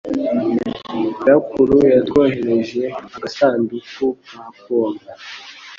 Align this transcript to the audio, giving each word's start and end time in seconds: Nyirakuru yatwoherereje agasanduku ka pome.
Nyirakuru 0.95 1.75
yatwoherereje 1.93 2.83
agasanduku 3.15 4.05
ka 4.27 4.39
pome. 4.61 5.03